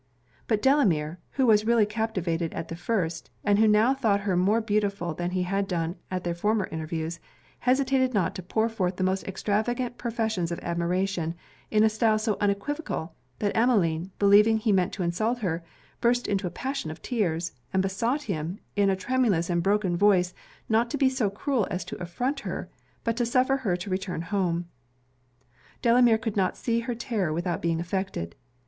[0.47, 4.59] But Delamere, who was really captivated at the first, and who now thought her more
[4.59, 7.19] beautiful than he had done in their former interviews,
[7.59, 11.35] hesitated not to pour forth the most extravagant professions of admiration,
[11.69, 15.63] in a style so unequivocal, that Emmeline, believing he meant to insult her,
[15.99, 20.33] burst into a passion of tears, and besought him, in a tremulous and broken voice,
[20.67, 22.67] not to be so cruel as to affront her,
[23.03, 24.65] but to suffer her to return home.
[25.83, 28.33] Delamere could not see her terror without being affected.